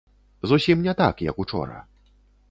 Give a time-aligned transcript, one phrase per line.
[0.51, 1.85] Зусім не так, як учора.